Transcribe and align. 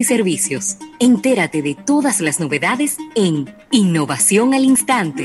y 0.00 0.04
servicios. 0.04 0.76
Entérate 1.00 1.60
de 1.60 1.74
todas 1.74 2.20
las 2.20 2.38
novedades 2.38 2.98
en 3.16 3.52
Innovación 3.72 4.54
al 4.54 4.62
Instante. 4.62 5.24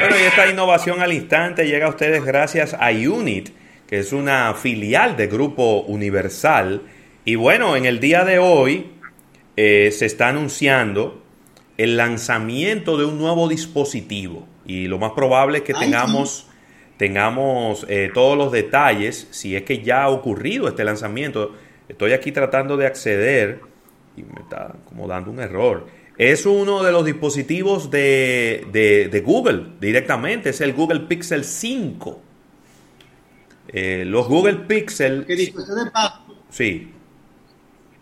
Bueno, 0.00 0.16
y 0.18 0.22
esta 0.24 0.50
innovación 0.50 1.00
al 1.00 1.12
instante 1.12 1.66
llega 1.66 1.86
a 1.86 1.90
ustedes 1.90 2.24
gracias 2.24 2.74
a 2.74 2.90
Unit, 2.90 3.50
que 3.86 4.00
es 4.00 4.12
una 4.12 4.54
filial 4.54 5.16
de 5.16 5.28
Grupo 5.28 5.82
Universal. 5.82 6.82
Y 7.24 7.36
bueno, 7.36 7.76
en 7.76 7.86
el 7.86 8.00
día 8.00 8.24
de 8.24 8.40
hoy 8.40 8.90
eh, 9.56 9.92
se 9.96 10.06
está 10.06 10.30
anunciando 10.30 11.22
el 11.76 11.96
lanzamiento 11.96 12.96
de 12.96 13.04
un 13.04 13.18
nuevo 13.18 13.48
dispositivo. 13.48 14.48
Y 14.66 14.88
lo 14.88 14.98
más 14.98 15.12
probable 15.12 15.58
es 15.58 15.64
que 15.64 15.74
tengamos, 15.74 16.47
tengamos 16.98 17.86
eh, 17.88 18.10
todos 18.12 18.36
los 18.36 18.52
detalles, 18.52 19.28
si 19.30 19.56
es 19.56 19.62
que 19.62 19.82
ya 19.82 20.02
ha 20.02 20.08
ocurrido 20.10 20.68
este 20.68 20.84
lanzamiento. 20.84 21.54
Estoy 21.88 22.12
aquí 22.12 22.32
tratando 22.32 22.76
de 22.76 22.86
acceder 22.86 23.60
y 24.16 24.24
me 24.24 24.42
está 24.42 24.74
como 24.84 25.06
dando 25.06 25.30
un 25.30 25.40
error. 25.40 25.86
Es 26.18 26.44
uno 26.44 26.82
de 26.82 26.90
los 26.90 27.04
dispositivos 27.04 27.90
de, 27.92 28.66
de, 28.72 29.20
Google 29.20 29.66
directamente, 29.80 30.50
es 30.50 30.60
el 30.60 30.72
Google 30.72 31.00
Pixel 31.00 31.44
5. 31.44 32.20
Eh, 33.68 34.04
los 34.04 34.26
Google 34.26 34.56
Pixel... 34.66 35.24
Que 35.24 35.36
de 35.36 35.52
paso, 35.92 36.24
sí. 36.50 36.92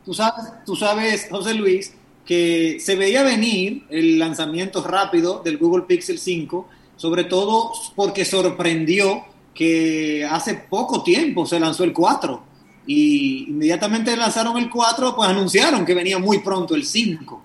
Tú 0.04 0.14
sabes, 0.14 0.44
tú 0.64 0.74
sabes, 0.76 1.26
José 1.28 1.52
Luis, 1.52 1.94
que 2.24 2.78
se 2.80 2.96
veía 2.96 3.22
venir 3.22 3.84
el 3.90 4.18
lanzamiento 4.18 4.82
rápido 4.82 5.42
del 5.44 5.58
Google 5.58 5.84
Pixel 5.86 6.18
5, 6.18 6.68
sobre 6.96 7.24
todo 7.24 7.72
porque 7.94 8.24
sorprendió 8.24 9.24
que 9.54 10.26
hace 10.28 10.54
poco 10.54 11.02
tiempo 11.02 11.46
se 11.46 11.60
lanzó 11.60 11.84
el 11.84 11.92
4 11.92 12.42
y 12.86 13.46
inmediatamente 13.48 14.16
lanzaron 14.16 14.56
el 14.58 14.70
4, 14.70 15.16
pues 15.16 15.28
anunciaron 15.28 15.84
que 15.84 15.94
venía 15.94 16.18
muy 16.18 16.38
pronto 16.38 16.74
el 16.74 16.84
5. 16.84 17.44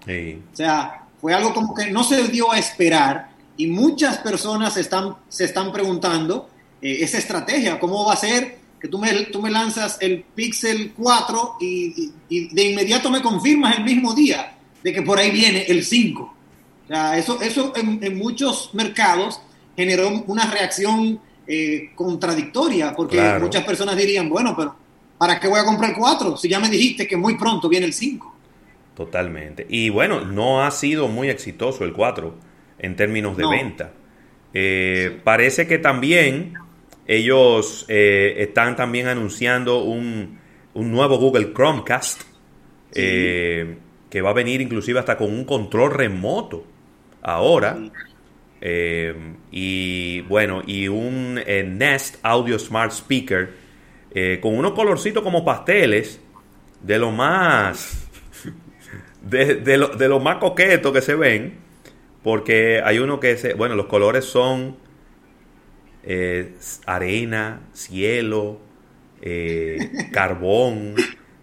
O 0.53 0.55
sea, 0.55 1.07
fue 1.19 1.33
algo 1.33 1.53
como 1.53 1.73
que 1.73 1.89
no 1.89 2.03
se 2.03 2.27
dio 2.27 2.52
a 2.52 2.59
esperar 2.59 3.31
y 3.57 3.67
muchas 3.67 4.17
personas 4.19 4.77
están, 4.77 5.16
se 5.29 5.45
están 5.45 5.72
preguntando 5.72 6.49
eh, 6.81 6.99
esa 7.02 7.17
estrategia, 7.17 7.79
cómo 7.79 8.05
va 8.05 8.13
a 8.13 8.17
ser 8.17 8.61
que 8.81 8.88
tú 8.88 8.97
me, 8.97 9.13
tú 9.25 9.41
me 9.41 9.52
lanzas 9.52 9.97
el 10.02 10.23
Pixel 10.23 10.94
4 10.94 11.57
y, 11.61 12.11
de 12.29 12.72
inmediato 12.72 13.11
me 13.11 13.22
confirmas 13.22 13.77
el 13.77 13.83
mismo 13.83 14.16
día 14.16 14.57
de 14.83 14.91
que 14.91 15.03
por 15.03 15.19
ahí 15.19 15.29
viene 15.29 15.66
el 15.67 15.85
5. 15.85 16.35
Eso, 16.92 17.42
eso 17.42 17.73
en, 17.75 18.17
muchos 18.17 18.72
mercados 18.73 19.42
generó 19.78 20.09
una 20.28 20.52
reacción 20.52 21.20
eh, 21.47 21.92
contradictoria, 21.95 22.94
porque 22.94 23.22
muchas 23.39 23.64
personas 23.64 23.95
dirían, 23.95 24.28
bueno, 24.28 24.53
pero 24.58 24.75
¿para 25.17 25.39
qué 25.39 25.47
voy 25.47 25.59
a 25.59 25.64
comprar 25.64 25.92
el 25.92 25.95
4 25.95 26.36
si 26.36 26.50
ya 26.50 26.59
me 26.59 26.69
dijiste 26.69 27.08
que 27.08 27.16
muy 27.16 27.38
pronto 27.38 27.69
viene 27.69 27.86
el 27.86 27.94
5? 27.94 28.36
Totalmente. 28.95 29.66
Y 29.69 29.89
bueno, 29.89 30.25
no 30.25 30.64
ha 30.64 30.72
sido 30.72 31.08
muy 31.08 31.30
exitoso 31.30 31.86
el 31.86 31.94
4 31.94 32.36
en 32.80 32.95
términos 32.97 33.38
de 33.38 33.47
venta. 33.47 33.94
Eh, 34.53 35.22
parece 35.23 35.67
que 35.67 35.78
también 35.78 36.56
ellos 37.08 37.86
eh, 37.88 38.36
están 38.39 38.75
también 38.75 39.08
anunciando 39.08 39.84
un, 39.84 40.39
nuevo 40.73 41.17
Google 41.17 41.53
Chromecast 41.53 42.23
que 42.94 44.22
va 44.22 44.31
a 44.31 44.34
venir 44.34 44.59
inclusive 44.59 45.00
hasta 45.00 45.17
con 45.17 45.31
un 45.31 45.45
control 45.45 45.92
remoto 45.94 46.70
ahora. 47.22 47.77
y 49.52 50.22
bueno, 50.22 50.61
y 50.66 50.88
un 50.88 51.36
Nest 51.36 52.17
Audio 52.23 52.59
Smart 52.59 52.91
Speaker 52.91 53.61
eh, 54.13 54.39
con 54.41 54.58
unos 54.58 54.73
colorcitos 54.73 55.23
como 55.23 55.45
pasteles, 55.45 56.19
de 56.81 57.00
lo 57.00 57.11
más, 57.11 58.09
de, 59.22 59.78
lo, 59.78 60.19
más 60.19 60.38
coqueto 60.38 60.91
que 60.91 61.01
se 61.01 61.16
ven, 61.16 61.59
porque 62.22 62.81
hay 62.84 63.00
uno 63.00 63.22
que, 63.22 63.38
se, 63.38 63.53
bueno, 63.53 63.75
los 63.75 63.85
colores 63.85 64.25
son 64.25 64.75
eh, 66.03 66.56
arena, 66.85 67.62
cielo, 67.72 68.59
eh, 69.22 70.09
carbón, 70.12 70.95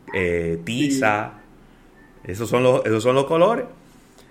tiza, 0.65 1.41
esos 2.25 2.51
son, 2.51 2.63
los, 2.63 2.85
esos 2.85 3.03
son 3.03 3.15
los 3.15 3.25
colores. 3.25 3.65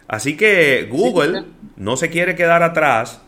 Así 0.07 0.37
que 0.37 0.87
Google 0.89 1.43
no 1.75 1.97
se 1.97 2.09
quiere 2.09 2.35
quedar 2.35 2.63
atrás. 2.63 3.21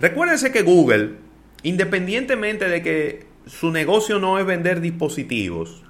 Recuérdense 0.00 0.50
que 0.52 0.62
Google, 0.62 1.14
independientemente 1.62 2.68
de 2.68 2.82
que 2.82 3.26
su 3.46 3.70
negocio 3.70 4.18
no 4.18 4.38
es 4.38 4.46
vender 4.46 4.80
dispositivos. 4.80 5.84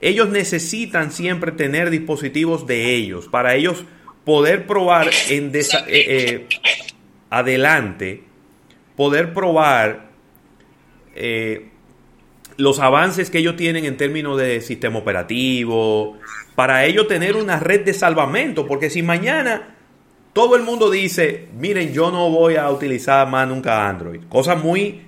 Ellos 0.00 0.28
necesitan 0.30 1.12
siempre 1.12 1.52
tener 1.52 1.88
dispositivos 1.88 2.66
de 2.66 2.94
ellos 2.94 3.28
para 3.28 3.54
ellos 3.54 3.84
poder 4.24 4.66
probar 4.66 5.10
en 5.28 5.54
eh, 5.54 5.62
eh, 5.88 6.48
adelante, 7.30 8.24
poder 8.96 9.32
probar 9.32 10.10
eh, 11.14 11.70
los 12.62 12.78
avances 12.78 13.28
que 13.28 13.38
ellos 13.38 13.56
tienen 13.56 13.84
en 13.84 13.96
términos 13.96 14.38
de 14.38 14.60
sistema 14.60 15.00
operativo, 15.00 16.16
para 16.54 16.84
ellos 16.84 17.08
tener 17.08 17.34
una 17.34 17.58
red 17.58 17.84
de 17.84 17.92
salvamento, 17.92 18.68
porque 18.68 18.88
si 18.88 19.02
mañana 19.02 19.74
todo 20.32 20.54
el 20.54 20.62
mundo 20.62 20.88
dice, 20.88 21.48
miren, 21.58 21.92
yo 21.92 22.12
no 22.12 22.30
voy 22.30 22.54
a 22.54 22.70
utilizar 22.70 23.28
más 23.28 23.48
nunca 23.48 23.88
Android, 23.88 24.20
cosa 24.28 24.54
muy 24.54 25.02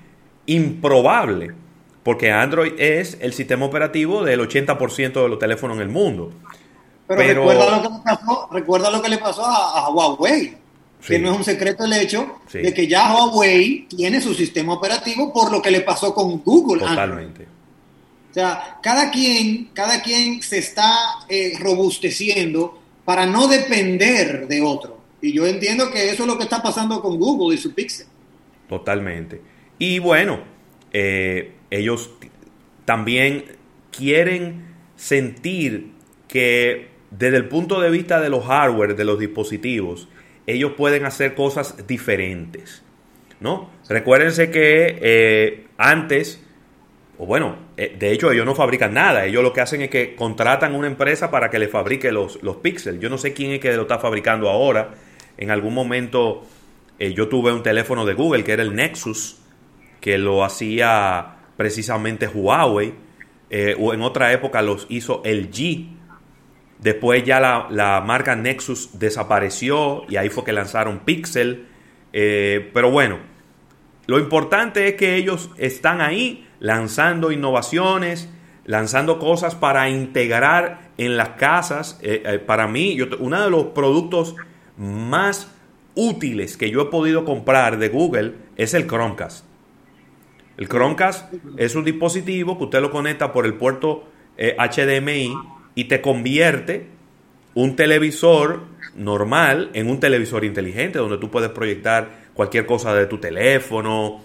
improbable, 0.47 1.55
porque 2.03 2.33
Android 2.33 2.73
es 2.77 3.19
el 3.21 3.33
sistema 3.33 3.67
operativo 3.67 4.25
del 4.25 4.41
80% 4.41 5.13
de 5.23 5.29
los 5.29 5.39
teléfonos 5.39 5.77
en 5.77 5.83
el 5.85 5.91
mundo. 5.91 6.33
Pero, 7.07 7.49
recuerda, 7.49 7.77
lo 7.77 7.83
que 7.83 7.89
le 7.89 8.01
pasó, 8.03 8.49
recuerda 8.51 8.91
lo 8.91 9.03
que 9.03 9.09
le 9.11 9.19
pasó 9.19 9.45
a, 9.45 9.91
Huawei, 9.91 10.57
que 11.07 11.19
no 11.19 11.33
es 11.33 11.37
un 11.39 11.45
secreto 11.45 11.85
el 11.85 11.93
hecho 11.93 12.41
de 12.53 12.73
que 12.73 12.87
ya 12.87 13.15
Huawei 13.15 13.87
tiene 13.89 14.21
su 14.21 14.35
sistema 14.35 14.75
operativo 14.75 15.33
por 15.33 15.53
lo 15.53 15.61
que 15.61 15.71
le 15.71 15.81
pasó 15.81 16.15
con 16.15 16.39
Google. 16.43 16.81
Totalmente. 16.81 17.45
O 18.31 18.35
sea, 18.35 18.79
cada 18.83 19.11
quien, 19.11 19.71
cada 19.73 20.03
quien 20.03 20.43
se 20.43 20.59
está 20.59 20.93
eh, 21.29 21.53
robusteciendo 21.61 22.81
para 23.05 23.27
no 23.27 23.47
depender 23.47 24.49
de 24.49 24.61
otro. 24.61 24.99
Y 25.21 25.33
yo 25.33 25.47
entiendo 25.47 25.91
que 25.91 26.11
eso 26.11 26.25
es 26.25 26.29
lo 26.29 26.37
que 26.37 26.45
está 26.45 26.63
pasando 26.63 27.01
con 27.01 27.19
Google 27.19 27.55
y 27.55 27.59
su 27.59 27.73
Pixel. 27.73 28.07
Totalmente. 28.69 29.41
Y 29.79 29.99
bueno, 29.99 30.41
eh, 30.93 31.53
ellos 31.71 32.11
también 32.85 33.45
quieren 33.91 34.75
sentir 34.97 35.93
que 36.29 36.89
desde 37.11 37.37
el 37.37 37.49
punto 37.49 37.81
de 37.81 37.91
vista 37.91 38.21
de 38.21 38.29
los 38.29 38.45
hardware, 38.45 38.97
de 38.97 39.05
los 39.05 39.19
dispositivos, 39.19 40.09
ellos 40.47 40.73
pueden 40.77 41.05
hacer 41.05 41.35
cosas 41.35 41.87
diferentes. 41.87 42.83
¿no? 43.41 43.71
Recuérdense 43.89 44.51
que 44.51 44.99
eh, 45.01 45.67
antes, 45.77 46.43
o 47.19 47.27
bueno, 47.27 47.57
eh, 47.77 47.95
de 47.99 48.13
hecho 48.13 48.33
ellos 48.33 48.47
no 48.47 48.55
fabrican 48.55 48.95
nada, 48.95 49.27
ellos 49.27 49.43
lo 49.43 49.53
que 49.53 49.61
hacen 49.61 49.83
es 49.83 49.91
que 49.91 50.15
contratan 50.15 50.75
una 50.75 50.87
empresa 50.87 51.31
para 51.31 51.51
que 51.51 51.59
le 51.59 51.69
fabrique 51.69 52.13
los, 52.13 52.43
los 52.43 52.57
píxeles. 52.57 53.01
Yo 53.01 53.11
no 53.11 53.19
sé 53.19 53.33
quién 53.33 53.53
es 53.53 53.61
que 53.61 53.75
lo 53.75 53.83
está 53.83 53.99
fabricando 53.99 54.49
ahora. 54.49 54.95
En 55.37 55.51
algún 55.51 55.75
momento 55.75 56.47
yo 56.99 57.29
tuve 57.29 57.53
un 57.53 57.63
teléfono 57.63 58.07
de 58.07 58.15
Google 58.15 58.45
que 58.45 58.53
era 58.53 58.63
el 58.63 58.75
Nexus 58.75 59.41
que 60.05 60.19
lo 60.19 60.45
hacía 60.45 61.37
precisamente 61.57 62.29
Huawei, 62.29 62.93
eh, 63.49 63.75
o 63.79 63.95
en 63.95 64.03
otra 64.03 64.35
época 64.35 64.61
los 64.61 64.87
hizo 64.91 65.23
LG. 65.25 65.87
Después 66.79 67.25
ya 67.25 67.41
la, 67.41 68.03
marca 68.05 68.37
Nexus 68.37 68.99
desapareció 68.99 70.05
y 70.09 70.17
ahí 70.17 70.29
fue 70.29 70.45
que 70.45 70.53
lanzaron 70.53 71.01
Pixel. 71.01 71.67
Eh, 72.13 72.71
pero 72.75 72.91
bueno, 72.91 73.19
lo 74.07 74.19
importante 74.19 74.89
es 74.89 74.95
que 74.95 75.17
ellos 75.17 75.51
están 75.57 76.01
ahí 76.01 76.47
lanzando 76.61 77.33
innovaciones, 77.33 78.29
lanzando 78.65 79.19
cosas 79.19 79.55
para 79.55 79.89
integrar 79.89 80.91
en 80.99 81.17
las 81.17 81.31
casas. 81.31 81.99
Eh, 82.03 82.43
para 82.47 82.69
mí, 82.69 82.99
uno 83.19 83.43
de 83.43 83.51
los 83.51 83.67
productos 83.67 84.37
más 84.77 85.51
útiles 85.95 86.57
que 86.57 86.71
yo 86.71 86.83
he 86.83 86.87
podido 86.87 87.25
comprar 87.25 87.79
de 87.79 87.89
Google 87.89 88.35
es 88.57 88.75
el 88.75 88.87
Chromecast. 88.87 89.47
El 90.57 90.69
Chromecast 90.69 91.33
es 91.57 91.75
un 91.75 91.85
dispositivo 91.85 92.59
que 92.59 92.65
usted 92.65 92.81
lo 92.81 92.91
conecta 92.91 93.33
por 93.33 93.47
el 93.47 93.55
puerto 93.55 94.05
HDMI 94.37 95.27
eh, 95.27 95.35
y 95.75 95.85
te 95.85 96.01
convierte 96.01 96.87
un 97.55 97.77
televisor 97.77 98.63
normal 98.97 99.71
en 99.75 99.89
un 99.89 100.01
televisor 100.01 100.45
inteligente 100.45 100.99
donde 100.99 101.19
tú 101.19 101.31
puedes 101.31 101.51
proyectar 101.51 102.25
cualquier 102.35 102.67
cosa 102.67 102.95
de 102.95 103.07
tu 103.07 103.19
teléfono. 103.19 104.21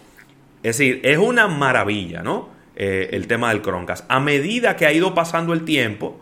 Es 0.64 0.78
decir, 0.78 1.02
es 1.04 1.18
una 1.18 1.48
maravilla, 1.48 2.22
¿no? 2.22 2.50
Eh, 2.76 3.10
el 3.14 3.28
tema 3.28 3.50
del 3.50 3.62
Chromecast. 3.62 4.06
A 4.10 4.20
medida 4.20 4.76
que 4.76 4.86
ha 4.86 4.94
ido 4.94 5.14
pasando 5.14 5.54
el 5.54 5.66
tiempo 5.66 6.20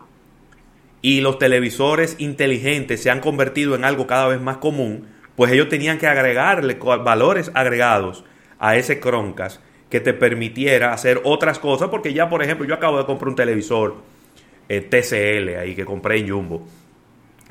y 1.01 1.21
los 1.21 1.39
televisores 1.39 2.15
inteligentes 2.17 3.01
se 3.01 3.09
han 3.09 3.19
convertido 3.19 3.75
en 3.75 3.85
algo 3.85 4.07
cada 4.07 4.27
vez 4.27 4.41
más 4.41 4.57
común, 4.57 5.07
pues 5.35 5.51
ellos 5.51 5.69
tenían 5.69 5.99
que 5.99 6.07
agregarle 6.07 6.73
valores 6.75 7.51
agregados 7.53 8.23
a 8.59 8.75
ese 8.75 8.99
Chromecast 8.99 9.61
que 9.89 9.99
te 9.99 10.13
permitiera 10.13 10.93
hacer 10.93 11.21
otras 11.23 11.59
cosas, 11.59 11.89
porque 11.89 12.13
ya, 12.13 12.27
por 12.27 12.43
ejemplo, 12.43 12.65
yo 12.65 12.73
acabo 12.73 12.97
de 12.97 13.05
comprar 13.05 13.29
un 13.29 13.35
televisor 13.35 13.95
eh, 14.69 14.81
TCL 14.81 15.59
ahí 15.59 15.75
que 15.75 15.85
compré 15.85 16.19
en 16.19 16.29
Jumbo, 16.29 16.67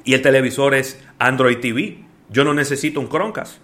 y 0.06 0.14
el 0.14 0.22
televisor 0.22 0.74
es 0.74 0.98
Android 1.18 1.58
TV. 1.58 1.98
Yo 2.30 2.44
no 2.44 2.54
necesito 2.54 3.00
un 3.00 3.08
Chromecast. 3.08 3.56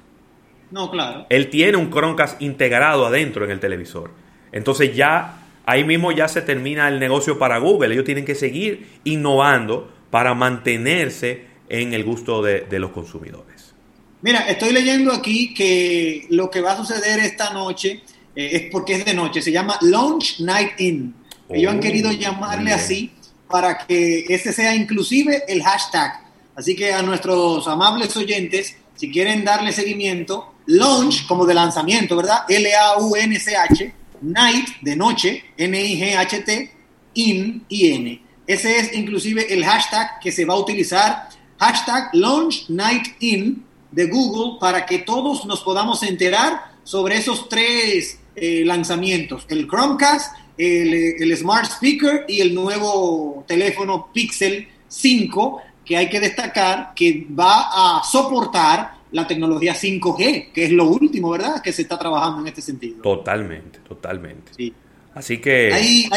No, 0.72 0.90
claro. 0.90 1.24
Él 1.30 1.48
tiene 1.50 1.76
un 1.76 1.90
Chromecast 1.90 2.42
integrado 2.42 3.06
adentro 3.06 3.44
en 3.44 3.52
el 3.52 3.60
televisor. 3.60 4.10
Entonces 4.50 4.94
ya 4.94 5.38
ahí 5.64 5.84
mismo 5.84 6.10
ya 6.10 6.26
se 6.26 6.42
termina 6.42 6.88
el 6.88 6.98
negocio 6.98 7.38
para 7.38 7.58
Google. 7.58 7.94
Ellos 7.94 8.04
tienen 8.04 8.24
que 8.24 8.34
seguir 8.34 8.88
innovando 9.04 9.92
para 10.10 10.34
mantenerse 10.34 11.46
en 11.68 11.94
el 11.94 12.02
gusto 12.02 12.42
de, 12.42 12.66
los 12.78 12.90
consumidores. 12.90 13.72
Mira, 14.20 14.40
estoy 14.48 14.72
leyendo 14.72 15.12
aquí 15.12 15.54
que 15.54 16.26
lo 16.30 16.50
que 16.50 16.60
va 16.60 16.72
a 16.72 16.76
suceder 16.76 17.20
esta 17.20 17.52
noche 17.52 18.02
eh, 18.34 18.50
es 18.52 18.62
porque 18.72 18.94
es 18.94 19.04
de 19.04 19.14
noche, 19.14 19.40
se 19.40 19.52
llama 19.52 19.78
Launch 19.80 20.40
Night 20.40 20.80
In. 20.80 21.14
Ellos 21.48 21.70
han 21.70 21.78
oh, 21.78 21.80
querido 21.80 22.12
llamarle 22.12 22.72
así 22.72 23.12
para 23.52 23.78
que 23.78 24.24
ese 24.28 24.52
sea 24.52 24.74
inclusive 24.74 25.44
el 25.46 25.62
hashtag. 25.62 26.20
Así 26.56 26.74
que 26.74 26.92
a 26.92 27.02
nuestros 27.02 27.68
amables 27.68 28.16
oyentes, 28.16 28.74
si 28.96 29.12
quieren 29.12 29.44
darle 29.44 29.72
seguimiento, 29.72 30.54
launch 30.66 31.26
como 31.26 31.46
de 31.46 31.54
lanzamiento, 31.54 32.16
¿verdad? 32.16 32.44
L-A-U-N-C-H, 32.48 33.94
night 34.22 34.68
de 34.80 34.96
noche, 34.96 35.44
N-I-G-H-T, 35.56 36.72
in, 37.14 37.64
I-N. 37.68 38.22
Ese 38.46 38.78
es 38.78 38.94
inclusive 38.94 39.52
el 39.52 39.64
hashtag 39.64 40.18
que 40.20 40.32
se 40.32 40.44
va 40.44 40.54
a 40.54 40.58
utilizar, 40.58 41.28
hashtag 41.58 42.10
launch 42.14 42.68
night 42.68 43.06
in 43.20 43.64
de 43.90 44.06
Google 44.06 44.58
para 44.58 44.84
que 44.86 44.98
todos 44.98 45.44
nos 45.44 45.60
podamos 45.60 46.02
enterar 46.02 46.72
sobre 46.84 47.18
esos 47.18 47.48
tres 47.48 48.18
eh, 48.34 48.62
lanzamientos, 48.64 49.44
el 49.48 49.68
Chromecast, 49.68 50.34
el, 50.56 50.94
el, 51.22 51.36
Smart 51.36 51.70
Speaker 51.70 52.24
y 52.28 52.40
el 52.40 52.54
nuevo 52.54 53.44
teléfono 53.46 54.10
Pixel 54.12 54.68
5, 54.88 55.62
que 55.84 55.96
hay 55.96 56.08
que 56.08 56.20
destacar 56.20 56.92
que 56.94 57.26
va 57.38 57.98
a 57.98 58.04
soportar 58.04 59.02
la 59.12 59.26
tecnología 59.26 59.74
5G, 59.74 60.52
que 60.52 60.64
es 60.64 60.72
lo 60.72 60.86
último, 60.86 61.30
¿verdad? 61.30 61.62
Que 61.62 61.72
se 61.72 61.82
está 61.82 61.98
trabajando 61.98 62.40
en 62.40 62.48
este 62.48 62.62
sentido. 62.62 63.02
Totalmente, 63.02 63.80
totalmente. 63.80 64.52
Sí. 64.56 64.72
Así 65.14 65.38
que... 65.38 65.72
Hay, 65.72 66.08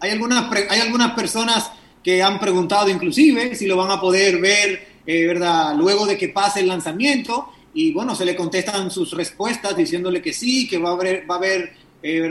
hay, 0.00 0.10
algunas, 0.10 0.50
hay 0.68 0.80
algunas 0.80 1.12
personas 1.12 1.70
que 2.02 2.22
han 2.22 2.38
preguntado 2.40 2.88
inclusive 2.88 3.54
si 3.54 3.66
lo 3.66 3.76
van 3.76 3.90
a 3.90 4.00
poder 4.00 4.40
ver, 4.40 4.86
eh, 5.06 5.26
¿verdad? 5.26 5.74
Luego 5.76 6.06
de 6.06 6.16
que 6.16 6.28
pase 6.28 6.60
el 6.60 6.68
lanzamiento 6.68 7.52
y 7.74 7.92
bueno, 7.92 8.14
se 8.14 8.24
le 8.24 8.34
contestan 8.34 8.90
sus 8.90 9.12
respuestas 9.12 9.76
diciéndole 9.76 10.20
que 10.20 10.32
sí, 10.32 10.66
que 10.66 10.78
va 10.78 10.90
a 10.90 10.92
haber, 10.94 11.30
va 11.30 11.36
a 11.36 11.38
haber 11.38 11.72
eh, 12.02 12.30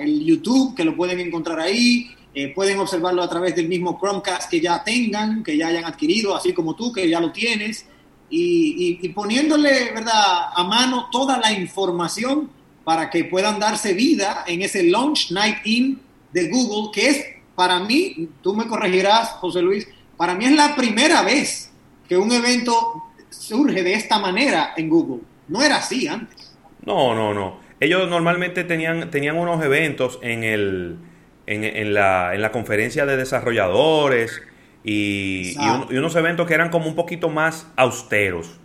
el 0.00 0.24
YouTube, 0.24 0.74
que 0.74 0.84
lo 0.84 0.96
pueden 0.96 1.20
encontrar 1.20 1.60
ahí, 1.60 2.10
eh, 2.34 2.48
pueden 2.54 2.78
observarlo 2.78 3.22
a 3.22 3.28
través 3.28 3.54
del 3.54 3.68
mismo 3.68 3.98
Chromecast 4.00 4.50
que 4.50 4.60
ya 4.60 4.82
tengan, 4.82 5.42
que 5.42 5.56
ya 5.56 5.68
hayan 5.68 5.84
adquirido, 5.84 6.34
así 6.34 6.52
como 6.52 6.74
tú, 6.74 6.92
que 6.92 7.08
ya 7.08 7.20
lo 7.20 7.30
tienes, 7.30 7.86
y, 8.30 9.08
poniéndole 9.10 9.92
¿verdad? 9.92 10.48
a 10.54 10.64
mano 10.64 11.08
toda 11.12 11.38
la 11.38 11.52
información 11.52 12.50
para 12.82 13.10
que 13.10 13.24
puedan 13.24 13.60
darse 13.60 13.92
vida 13.92 14.44
en 14.46 14.62
ese 14.62 14.84
Launch 14.84 15.30
Night 15.30 15.58
In 15.64 16.00
de 16.32 16.48
Google, 16.48 16.90
que 16.94 17.08
es 17.08 17.26
para 17.54 17.78
mí, 17.80 18.30
tú 18.40 18.54
me 18.54 18.66
corregirás, 18.66 19.32
José 19.32 19.60
Luis, 19.60 19.86
para 20.16 20.34
mí 20.34 20.46
es 20.46 20.52
la 20.52 20.74
primera 20.74 21.22
vez 21.22 21.70
que 22.08 22.16
un 22.16 22.32
evento 22.32 23.02
surge 23.28 23.82
de 23.82 23.94
esta 23.94 24.18
manera 24.18 24.72
en 24.76 24.88
Google. 24.88 25.22
No 25.48 25.62
era 25.62 25.76
así 25.76 26.06
antes. 26.08 26.52
No, 26.84 27.14
no, 27.14 27.34
no. 27.34 27.56
Ellos 27.82 28.08
normalmente 28.08 28.62
tenían, 28.62 29.10
tenían 29.10 29.36
unos 29.36 29.60
eventos 29.64 30.20
en, 30.22 30.44
el, 30.44 30.98
en, 31.46 31.92
la, 31.92 32.32
en 32.32 32.40
la 32.40 32.52
conferencia 32.52 33.06
de 33.06 33.16
desarrolladores 33.16 34.40
y, 34.84 35.56
unos 35.90 36.14
eventos 36.14 36.46
que 36.46 36.54
eran 36.54 36.70
como 36.70 36.86
un 36.86 36.94
poquito 36.94 37.28
más 37.28 37.66
austeros. 37.74 38.60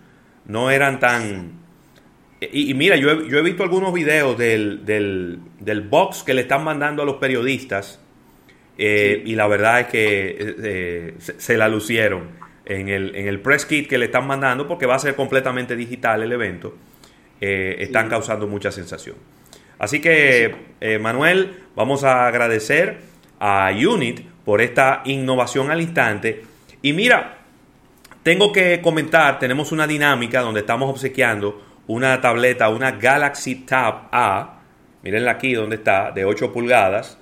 No 0.45 0.69
eran 0.69 0.99
tan... 0.99 1.53
Y, 2.39 2.75
mira, 2.75 2.95
yo 2.95 3.09
he, 3.09 3.27
yo 3.27 3.39
he, 3.39 3.41
visto 3.41 3.63
algunos 3.63 3.91
videos 3.91 4.37
del, 4.37 4.85
del, 4.85 5.39
del, 5.61 5.81
box 5.81 6.21
que 6.21 6.35
le 6.35 6.41
están 6.41 6.63
mandando 6.63 7.01
a 7.01 7.05
los 7.05 7.15
periodistas 7.15 7.99
eh, 8.77 9.23
y 9.25 9.33
la 9.33 9.47
verdad 9.47 9.79
es 9.79 9.87
que 9.87 10.27
eh, 10.29 10.55
eh, 10.63 11.13
se 11.17 11.57
la 11.57 11.67
lucieron 11.69 12.29
en 12.65 12.89
el, 12.89 13.15
en 13.15 13.27
el 13.27 13.39
press 13.39 13.65
kit 13.65 13.89
que 13.89 13.97
le 13.97 14.05
están 14.05 14.27
mandando, 14.27 14.67
porque 14.67 14.85
va 14.85 14.93
a 14.93 14.99
ser 14.99 15.15
completamente 15.15 15.75
digital 15.75 16.21
el 16.21 16.31
evento, 16.31 16.77
eh, 17.41 17.77
están 17.79 18.09
causando 18.09 18.47
mucha 18.47 18.71
sensación. 18.71 19.15
Así 19.79 20.01
que, 20.01 20.55
eh, 20.81 20.99
Manuel, 20.99 21.63
vamos 21.75 22.03
a 22.03 22.27
agradecer 22.27 22.99
a 23.39 23.71
Unit 23.71 24.21
por 24.43 24.61
esta 24.61 25.01
innovación 25.05 25.69
al 25.69 25.81
instante. 25.81 26.43
Y 26.81 26.93
mira, 26.93 27.39
tengo 28.23 28.51
que 28.51 28.81
comentar, 28.81 29.39
tenemos 29.39 29.71
una 29.71 29.85
dinámica 29.85 30.41
donde 30.41 30.61
estamos 30.61 30.89
obsequiando 30.89 31.61
una 31.87 32.19
tableta, 32.21 32.69
una 32.69 32.91
Galaxy 32.91 33.55
Tab 33.65 34.09
A, 34.11 34.59
mírenla 35.03 35.31
aquí 35.31 35.53
donde 35.53 35.77
está, 35.77 36.11
de 36.11 36.25
8 36.25 36.51
pulgadas, 36.51 37.17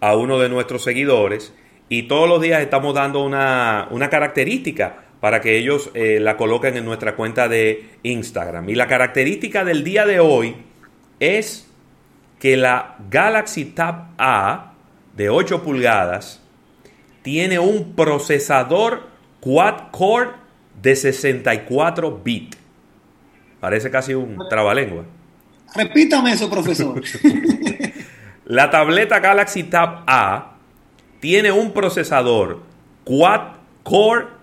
a 0.00 0.14
uno 0.16 0.38
de 0.38 0.48
nuestros 0.48 0.84
seguidores 0.84 1.52
y 1.88 2.02
todos 2.04 2.28
los 2.28 2.40
días 2.40 2.60
estamos 2.60 2.94
dando 2.94 3.24
una, 3.24 3.88
característica 4.10 5.04
para 5.20 5.40
que 5.40 5.56
ellos 5.56 5.90
eh, 5.94 6.20
la 6.20 6.36
coloquen 6.36 6.76
en 6.76 6.84
nuestra 6.84 7.16
cuenta 7.16 7.48
de 7.48 7.90
Instagram. 8.02 8.68
Y 8.68 8.74
la 8.74 8.86
característica 8.86 9.64
del 9.64 9.82
día 9.84 10.06
de 10.06 10.20
hoy 10.20 10.56
es 11.18 11.68
que 12.38 12.56
la 12.56 12.96
Galaxy 13.10 13.64
Tab 13.66 14.12
A 14.18 14.74
de 15.16 15.28
8 15.28 15.62
pulgadas 15.62 16.40
tiene 17.22 17.58
un 17.58 17.94
procesador 17.94 19.08
quad-core 19.40 20.30
de 20.80 20.94
64 20.94 22.20
bits. 22.22 22.56
Parece 23.60 23.90
casi 23.90 24.14
un 24.14 24.38
trabalengua. 24.48 25.04
Repítame 25.74 26.32
eso, 26.32 26.48
profesor. 26.48 27.02
la 28.44 28.70
tableta 28.70 29.18
Galaxy 29.18 29.64
Tab 29.64 30.04
A 30.06 30.54
tiene 31.18 31.50
un 31.50 31.72
procesador 31.72 32.62
quad-core 33.02 34.37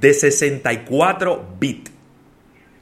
de 0.00 0.14
64 0.14 1.56
bits. 1.58 1.92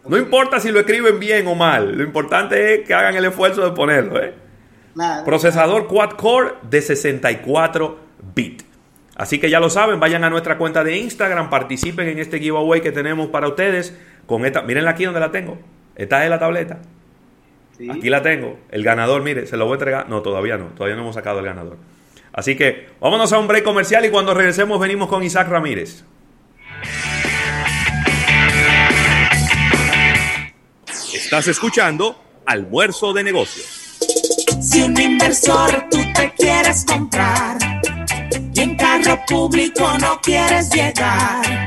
No 0.06 0.16
importa 0.16 0.60
si 0.60 0.70
lo 0.70 0.80
escriben 0.80 1.20
bien 1.20 1.46
o 1.46 1.54
mal, 1.54 1.96
lo 1.96 2.02
importante 2.02 2.74
es 2.74 2.86
que 2.86 2.94
hagan 2.94 3.14
el 3.14 3.26
esfuerzo 3.26 3.62
de 3.62 3.72
ponerlo. 3.72 4.20
¿eh? 4.22 4.34
Procesador 5.24 5.86
quad-core 5.86 6.54
de 6.68 6.80
64 6.80 7.98
bits. 8.34 8.64
Así 9.16 9.38
que 9.38 9.50
ya 9.50 9.60
lo 9.60 9.68
saben, 9.68 10.00
vayan 10.00 10.24
a 10.24 10.30
nuestra 10.30 10.56
cuenta 10.56 10.82
de 10.82 10.96
Instagram, 10.96 11.50
participen 11.50 12.08
en 12.08 12.18
este 12.18 12.38
giveaway 12.38 12.80
que 12.80 12.90
tenemos 12.90 13.28
para 13.28 13.48
ustedes 13.48 13.94
con 14.24 14.46
esta. 14.46 14.62
Mírenla 14.62 14.92
aquí 14.92 15.04
donde 15.04 15.20
la 15.20 15.30
tengo. 15.30 15.58
Esta 15.94 16.24
es 16.24 16.30
la 16.30 16.38
tableta. 16.38 16.80
Aquí 17.90 18.08
la 18.08 18.22
tengo. 18.22 18.58
El 18.70 18.82
ganador, 18.82 19.22
mire, 19.22 19.46
se 19.46 19.56
lo 19.56 19.66
voy 19.66 19.72
a 19.72 19.76
entregar. 19.76 20.08
No, 20.08 20.22
todavía 20.22 20.56
no. 20.56 20.66
Todavía 20.68 20.96
no 20.96 21.02
hemos 21.02 21.14
sacado 21.14 21.40
el 21.40 21.44
ganador. 21.44 21.76
Así 22.32 22.56
que 22.56 22.88
vámonos 23.00 23.32
a 23.32 23.38
un 23.38 23.48
break 23.48 23.64
comercial 23.64 24.04
y 24.04 24.10
cuando 24.10 24.32
regresemos 24.34 24.80
venimos 24.80 25.08
con 25.08 25.22
Isaac 25.22 25.48
Ramírez. 25.48 26.04
Estás 31.30 31.46
escuchando 31.46 32.20
Almuerzo 32.44 33.12
de 33.12 33.22
Negocios. 33.22 34.00
Si 34.60 34.82
un 34.82 35.00
inversor 35.00 35.86
tú 35.88 35.98
te 36.12 36.34
quieres 36.36 36.84
comprar 36.84 37.56
y 38.52 38.60
en 38.60 38.74
carro 38.74 39.16
público 39.28 39.96
no 40.00 40.20
quieres 40.20 40.70
llegar, 40.70 41.66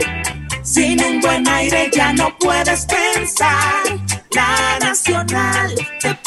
sin 0.63 1.01
un 1.01 1.21
buen 1.21 1.47
aire 1.47 1.89
ya 1.93 2.11
no 2.11 2.37
puedes 2.39 2.85
pensar, 2.87 3.83
la 4.31 4.79
nacional 4.81 5.73
te 6.01 6.13